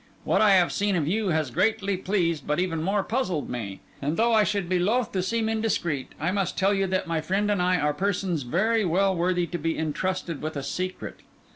[0.23, 3.81] What I have seen of you has greatly pleased but even more puzzled me.
[4.01, 7.21] And though I should be loth to seem indiscreet, I must tell you that my
[7.21, 11.17] friend and I are persons very well worthy to be entrusted with a secret.